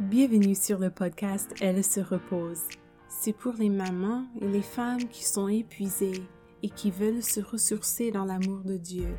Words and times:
Bienvenue 0.00 0.56
sur 0.56 0.80
le 0.80 0.90
podcast 0.90 1.54
Elle 1.60 1.84
se 1.84 2.00
repose. 2.00 2.62
C'est 3.08 3.32
pour 3.32 3.52
les 3.54 3.68
mamans 3.68 4.24
et 4.40 4.48
les 4.48 4.60
femmes 4.60 5.04
qui 5.08 5.22
sont 5.22 5.46
épuisées 5.46 6.20
et 6.64 6.68
qui 6.68 6.90
veulent 6.90 7.22
se 7.22 7.38
ressourcer 7.38 8.10
dans 8.10 8.24
l'amour 8.24 8.64
de 8.64 8.76
Dieu. 8.76 9.14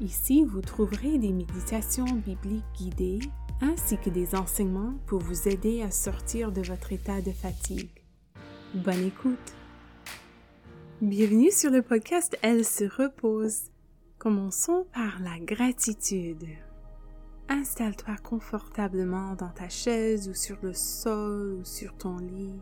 Ici, 0.00 0.42
vous 0.42 0.62
trouverez 0.62 1.18
des 1.18 1.34
méditations 1.34 2.06
bibliques 2.06 2.64
guidées 2.78 3.18
ainsi 3.60 3.98
que 3.98 4.08
des 4.08 4.34
enseignements 4.34 4.94
pour 5.06 5.20
vous 5.20 5.48
aider 5.48 5.82
à 5.82 5.90
sortir 5.90 6.50
de 6.50 6.62
votre 6.62 6.94
état 6.94 7.20
de 7.20 7.32
fatigue. 7.32 7.90
Bonne 8.72 9.04
écoute. 9.04 9.52
Bienvenue 11.02 11.50
sur 11.50 11.70
le 11.70 11.82
podcast 11.82 12.38
Elle 12.40 12.64
se 12.64 12.84
repose. 12.84 13.64
Commençons 14.16 14.86
par 14.94 15.20
la 15.20 15.38
gratitude. 15.38 16.46
Installe-toi 17.48 18.16
confortablement 18.24 19.34
dans 19.34 19.50
ta 19.50 19.68
chaise 19.68 20.28
ou 20.28 20.34
sur 20.34 20.56
le 20.62 20.72
sol 20.72 21.54
ou 21.60 21.64
sur 21.64 21.96
ton 21.96 22.18
lit. 22.18 22.60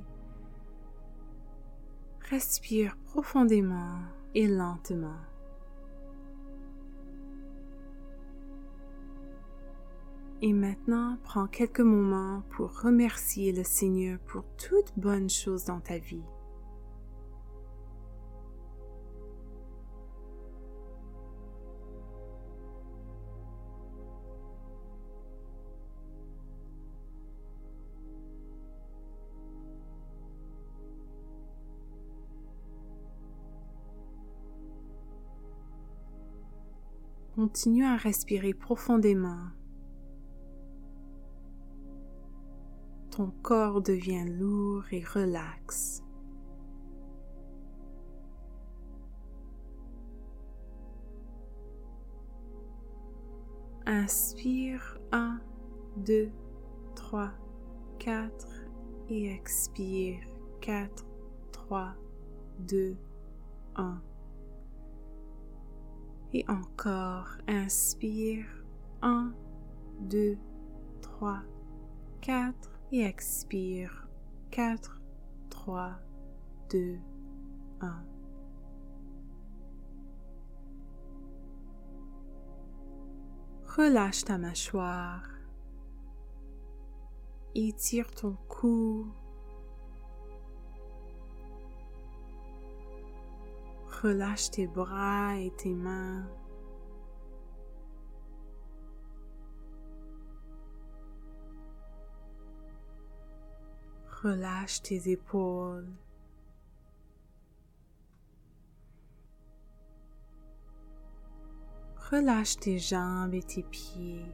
Respire 2.29 2.97
profondément 3.05 3.99
et 4.35 4.47
lentement. 4.47 5.17
Et 10.43 10.53
maintenant, 10.53 11.17
prends 11.25 11.47
quelques 11.47 11.81
moments 11.81 12.43
pour 12.51 12.83
remercier 12.83 13.53
le 13.53 13.65
Seigneur 13.65 14.19
pour 14.27 14.45
toute 14.59 14.93
bonne 14.99 15.31
chose 15.31 15.65
dans 15.65 15.81
ta 15.81 15.97
vie. 15.97 16.25
Continue 37.45 37.85
à 37.85 37.97
respirer 37.97 38.55
profondément. 38.55 39.51
Ton 43.11 43.33
corps 43.43 43.83
devient 43.83 44.25
lourd 44.27 44.85
et 44.93 45.05
relaxe. 45.05 46.03
Inspire 53.85 54.99
1, 55.13 55.39
2, 55.99 56.31
3, 56.95 57.31
4 57.99 58.49
et 59.11 59.31
expire 59.31 60.19
4, 60.63 61.05
3, 61.53 61.95
2, 62.61 62.97
1 63.77 64.03
et 66.35 66.45
encore 66.49 67.29
inspire 67.47 68.45
1, 69.03 69.33
2, 70.01 70.37
3, 71.01 71.43
4 72.21 72.55
et 72.91 73.03
expire 73.03 74.09
4, 74.51 75.01
3, 75.49 75.93
2, 76.71 76.99
1. 77.81 78.05
Relâche 83.77 84.25
ta 84.25 84.37
mâchoire. 84.37 85.29
Étire 87.55 88.11
ton 88.11 88.37
cou 88.49 89.07
Relâche 94.05 94.51
tes 94.51 94.67
bras 94.67 95.39
et 95.39 95.51
tes 95.57 95.73
mains. 95.73 96.29
Relâche 104.23 104.83
tes 104.83 105.11
épaules. 105.11 105.89
Relâche 112.11 112.59
tes 112.59 112.79
jambes 112.79 113.33
et 113.33 113.43
tes 113.43 113.63
pieds. 113.63 114.27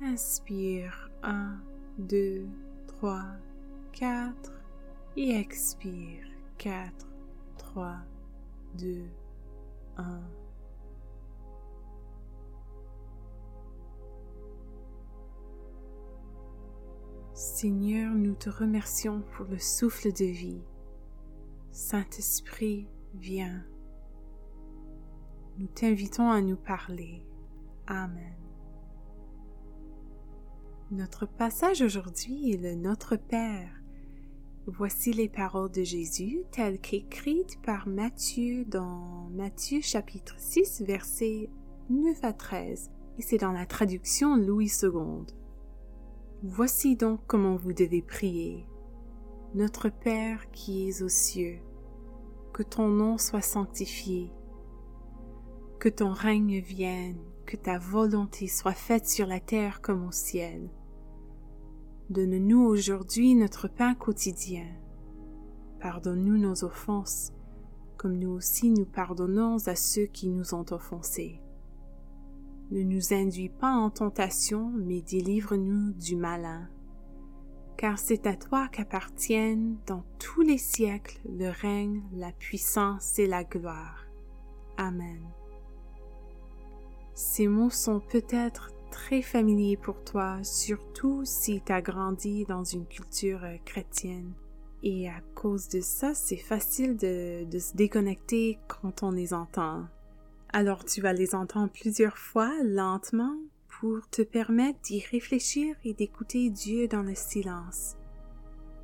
Inspire 0.00 1.09
1, 1.22 1.60
2, 1.98 2.46
3, 2.86 3.22
4 3.92 4.52
et 5.16 5.36
expire 5.36 6.24
4, 6.58 6.92
3, 7.58 7.96
2, 8.78 9.04
1. 9.96 10.20
Seigneur, 17.34 18.14
nous 18.14 18.34
te 18.34 18.50
remercions 18.50 19.22
pour 19.32 19.46
le 19.46 19.58
souffle 19.58 20.12
de 20.12 20.26
vie. 20.26 20.62
Saint-Esprit, 21.72 22.86
viens. 23.14 23.64
Nous 25.58 25.68
t'invitons 25.68 26.30
à 26.30 26.40
nous 26.40 26.56
parler. 26.56 27.22
Amen. 27.86 28.49
Notre 30.92 31.24
passage 31.24 31.82
aujourd'hui 31.82 32.50
est 32.50 32.56
le 32.56 32.74
Notre 32.74 33.14
Père. 33.14 33.80
Voici 34.66 35.12
les 35.12 35.28
paroles 35.28 35.70
de 35.70 35.84
Jésus 35.84 36.42
telles 36.50 36.80
qu'écrites 36.80 37.62
par 37.62 37.86
Matthieu 37.86 38.64
dans 38.64 39.28
Matthieu 39.30 39.80
chapitre 39.82 40.34
6 40.36 40.82
versets 40.82 41.48
9 41.90 42.24
à 42.24 42.32
13 42.32 42.90
et 43.18 43.22
c'est 43.22 43.38
dans 43.38 43.52
la 43.52 43.66
traduction 43.66 44.34
Louis 44.34 44.72
II. 44.82 45.26
Voici 46.42 46.96
donc 46.96 47.20
comment 47.28 47.54
vous 47.54 47.72
devez 47.72 48.02
prier. 48.02 48.66
Notre 49.54 49.90
Père 49.90 50.50
qui 50.50 50.88
es 50.88 51.02
aux 51.02 51.08
cieux, 51.08 51.60
que 52.52 52.64
ton 52.64 52.88
nom 52.88 53.16
soit 53.16 53.42
sanctifié, 53.42 54.32
que 55.78 55.88
ton 55.88 56.12
règne 56.12 56.58
vienne, 56.58 57.20
que 57.46 57.56
ta 57.56 57.78
volonté 57.78 58.48
soit 58.48 58.72
faite 58.72 59.08
sur 59.08 59.28
la 59.28 59.38
terre 59.38 59.82
comme 59.82 60.04
au 60.04 60.12
ciel. 60.12 60.68
Donne-nous 62.10 62.64
aujourd'hui 62.64 63.36
notre 63.36 63.68
pain 63.68 63.94
quotidien. 63.94 64.66
Pardonne-nous 65.78 66.38
nos 66.38 66.64
offenses, 66.64 67.32
comme 67.96 68.18
nous 68.18 68.30
aussi 68.30 68.70
nous 68.70 68.84
pardonnons 68.84 69.58
à 69.68 69.76
ceux 69.76 70.06
qui 70.06 70.28
nous 70.28 70.52
ont 70.52 70.66
offensés. 70.72 71.40
Ne 72.72 72.82
nous 72.82 73.12
induis 73.12 73.48
pas 73.48 73.70
en 73.70 73.90
tentation, 73.90 74.72
mais 74.76 75.02
délivre-nous 75.02 75.92
du 75.92 76.16
malin. 76.16 76.68
Car 77.76 77.96
c'est 77.96 78.26
à 78.26 78.34
toi 78.34 78.66
qu'appartiennent 78.66 79.76
dans 79.86 80.02
tous 80.18 80.42
les 80.42 80.58
siècles 80.58 81.20
le 81.28 81.48
règne, 81.48 82.02
la 82.12 82.32
puissance 82.32 83.20
et 83.20 83.28
la 83.28 83.44
gloire. 83.44 84.04
Amen. 84.76 85.20
Ces 87.14 87.46
mots 87.46 87.70
sont 87.70 88.00
peut-être 88.00 88.72
très 88.90 89.22
familier 89.22 89.76
pour 89.76 90.02
toi, 90.04 90.38
surtout 90.42 91.22
si 91.24 91.62
tu 91.64 91.72
as 91.72 91.80
grandi 91.80 92.44
dans 92.44 92.64
une 92.64 92.86
culture 92.86 93.42
euh, 93.44 93.56
chrétienne. 93.64 94.32
Et 94.82 95.08
à 95.08 95.20
cause 95.34 95.68
de 95.68 95.80
ça, 95.80 96.14
c'est 96.14 96.36
facile 96.36 96.96
de, 96.96 97.44
de, 97.44 97.58
se 97.58 97.76
déconnecter 97.76 98.58
quand 98.68 99.02
on 99.02 99.10
les 99.10 99.32
entend. 99.34 99.86
Alors 100.52 100.84
tu 100.84 101.00
vas 101.00 101.12
les 101.12 101.34
entendre 101.34 101.70
plusieurs 101.72 102.18
fois, 102.18 102.52
lentement, 102.64 103.36
pour 103.68 104.08
te 104.10 104.22
permettre 104.22 104.80
d'y 104.80 105.00
réfléchir 105.00 105.76
et 105.84 105.94
d'écouter 105.94 106.50
Dieu 106.50 106.88
dans 106.88 107.02
le 107.02 107.14
silence. 107.14 107.96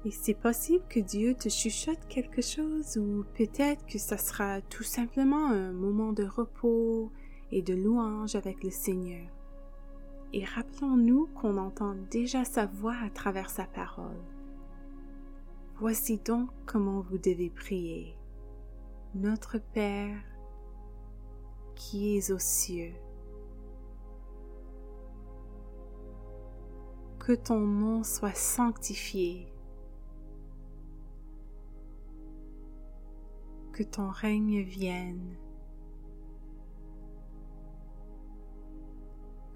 Et 0.05 0.11
c'est 0.11 0.35
possible 0.35 0.85
que 0.88 1.00
Dieu 1.00 1.35
te 1.35 1.49
chuchote 1.49 2.06
quelque 2.08 2.41
chose 2.41 2.97
ou 2.97 3.25
peut-être 3.37 3.85
que 3.87 3.99
ça 3.99 4.17
sera 4.17 4.61
tout 4.61 4.85
simplement 4.85 5.47
un 5.47 5.73
moment 5.73 6.12
de 6.12 6.25
repos 6.25 7.11
et 7.50 7.62
de 7.62 7.75
louange 7.75 8.37
avec 8.37 8.62
le 8.62 8.70
Seigneur 8.70 9.36
et 10.32 10.44
rappelons-nous 10.44 11.26
qu'on 11.28 11.56
entend 11.56 11.94
déjà 12.11 12.44
sa 12.44 12.67
voix 12.67 12.96
à 13.05 13.11
travers 13.11 13.50
sa 13.50 13.64
parole. 13.64 14.23
Voici 15.78 16.19
donc 16.19 16.50
comment 16.64 17.00
vous 17.00 17.19
devez 17.19 17.50
prier. 17.50 18.17
Notre 19.14 19.58
Père 19.58 20.19
qui 21.75 22.17
es 22.17 22.32
aux 22.32 22.38
cieux, 22.38 22.94
que 27.19 27.32
ton 27.32 27.61
nom 27.61 28.02
soit 28.02 28.34
sanctifié, 28.34 29.52
que 33.72 33.82
ton 33.82 34.08
règne 34.08 34.62
vienne, 34.62 35.37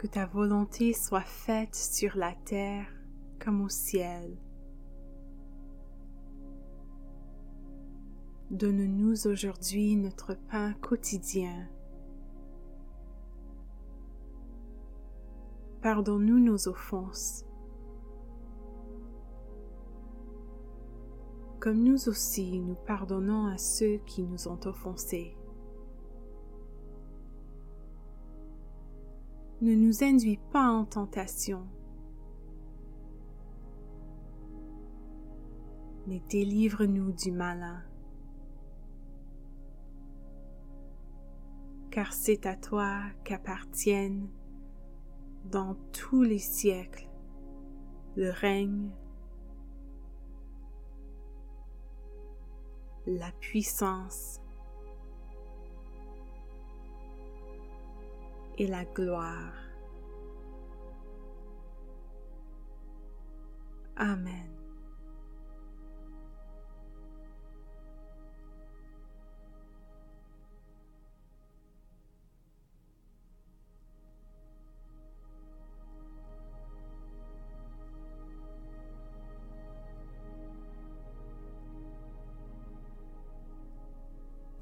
Que 0.00 0.06
ta 0.06 0.24
volonté 0.24 0.94
soit 0.94 1.20
faite 1.20 1.74
sur 1.74 2.16
la 2.16 2.32
terre 2.32 2.86
comme 3.38 3.60
au 3.60 3.68
ciel. 3.68 4.34
Donne-nous 8.50 9.26
aujourd'hui 9.26 9.96
notre 9.96 10.38
pain 10.50 10.72
quotidien. 10.80 11.68
Pardonne-nous 15.82 16.40
nos 16.40 16.66
offenses, 16.66 17.44
comme 21.58 21.82
nous 21.82 22.08
aussi 22.08 22.58
nous 22.58 22.76
pardonnons 22.86 23.48
à 23.48 23.58
ceux 23.58 23.98
qui 24.06 24.22
nous 24.22 24.48
ont 24.48 24.60
offensés. 24.64 25.36
Ne 29.60 29.74
nous 29.74 30.02
induis 30.02 30.40
pas 30.52 30.66
en 30.70 30.86
tentation, 30.86 31.66
mais 36.06 36.22
délivre-nous 36.30 37.12
du 37.12 37.30
malin. 37.30 37.82
Car 41.90 42.14
c'est 42.14 42.46
à 42.46 42.56
toi 42.56 43.02
qu'appartiennent 43.22 44.30
dans 45.50 45.74
tous 45.92 46.22
les 46.22 46.38
siècles 46.38 47.10
le 48.16 48.30
règne, 48.30 48.90
la 53.06 53.30
puissance 53.40 54.39
et 58.60 58.66
la 58.66 58.84
gloire. 58.84 59.54
Amen. 63.96 64.50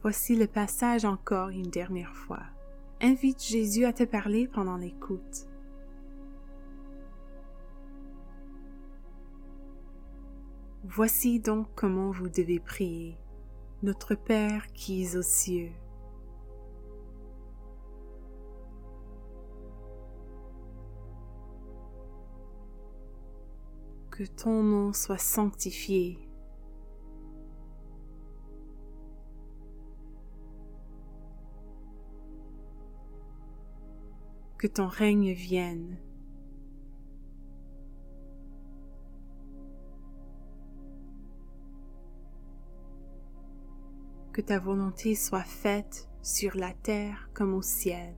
Voici 0.02 0.36
le 0.36 0.46
passage 0.46 1.04
encore 1.04 1.48
une 1.48 1.68
dernière 1.70 2.14
fois. 2.14 2.57
Invite 3.00 3.44
Jésus 3.44 3.84
à 3.84 3.92
te 3.92 4.02
parler 4.02 4.48
pendant 4.48 4.76
l'écoute. 4.76 5.46
Voici 10.82 11.38
donc 11.38 11.68
comment 11.76 12.10
vous 12.10 12.28
devez 12.28 12.58
prier. 12.58 13.16
Notre 13.84 14.16
Père 14.16 14.66
qui 14.72 15.04
es 15.04 15.16
aux 15.16 15.22
cieux. 15.22 15.70
Que 24.10 24.24
ton 24.24 24.64
nom 24.64 24.92
soit 24.92 25.18
sanctifié 25.18 26.27
que 34.58 34.66
ton 34.66 34.88
règne 34.88 35.32
vienne. 35.32 35.96
Que 44.32 44.40
ta 44.40 44.58
volonté 44.58 45.14
soit 45.14 45.44
faite 45.44 46.08
sur 46.22 46.56
la 46.56 46.72
terre 46.72 47.30
comme 47.34 47.54
au 47.54 47.62
ciel. 47.62 48.14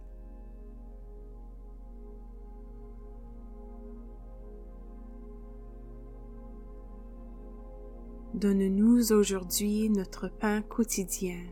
Donne-nous 8.33 9.13
aujourd'hui 9.13 9.91
notre 9.91 10.29
pain 10.29 10.63
quotidien. 10.63 11.43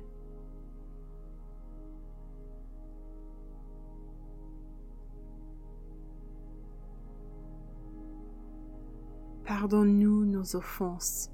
Pardonne-nous 9.61 10.25
nos 10.25 10.55
offenses. 10.55 11.33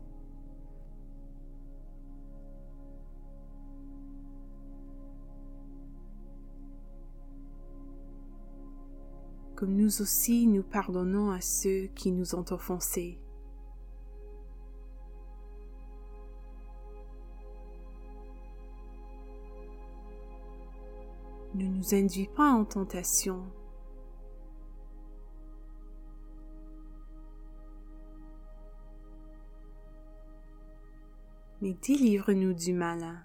Comme 9.55 9.77
nous 9.77 10.01
aussi 10.01 10.47
nous 10.47 10.63
pardonnons 10.63 11.33
à 11.33 11.43
ceux 11.43 11.89
qui 11.95 12.13
nous 12.13 12.35
ont 12.35 12.47
offensés. 12.51 13.21
Ne 21.55 21.67
nous 21.67 21.95
induis 21.95 22.31
pas 22.35 22.51
en 22.51 22.65
tentation, 22.65 23.43
mais 31.65 31.73
délivre-nous 31.81 32.53
du 32.53 32.75
malin. 32.75 33.25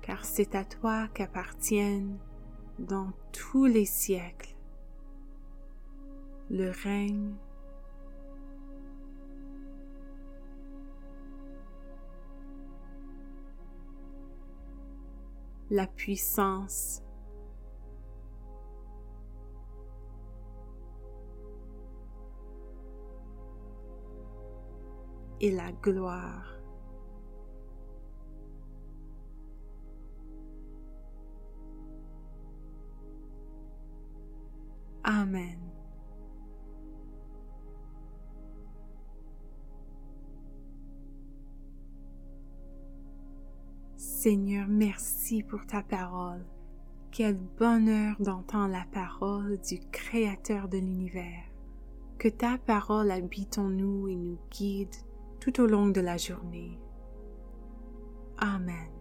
Car 0.00 0.24
c'est 0.24 0.54
à 0.54 0.64
toi 0.64 1.08
qu'appartiennent 1.08 2.20
dans 2.78 3.10
tous 3.32 3.66
les 3.66 3.84
siècles 3.84 4.54
le 6.50 6.70
règne, 6.70 7.34
la 15.70 15.88
puissance 15.88 17.02
et 25.42 25.50
la 25.50 25.72
gloire. 25.72 26.48
Amen. 35.04 35.58
Seigneur, 43.96 44.68
merci 44.68 45.42
pour 45.42 45.66
ta 45.66 45.82
parole. 45.82 46.46
Quel 47.10 47.36
bonheur 47.58 48.14
d'entendre 48.20 48.72
la 48.72 48.86
parole 48.92 49.58
du 49.60 49.80
Créateur 49.90 50.68
de 50.68 50.78
l'univers. 50.78 51.44
Que 52.18 52.28
ta 52.28 52.56
parole 52.56 53.10
habite 53.10 53.58
en 53.58 53.68
nous 53.68 54.06
et 54.06 54.14
nous 54.14 54.38
guide 54.52 54.94
tout 55.42 55.60
au 55.60 55.66
long 55.66 55.88
de 55.88 56.00
la 56.00 56.16
journée. 56.16 56.78
Amen. 58.38 58.91